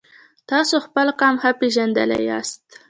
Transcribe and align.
تاسو 0.49 0.75
خپل 0.85 1.07
قام 1.19 1.35
ښه 1.41 1.51
پیژندلی 1.61 2.19
یاست. 2.29 2.61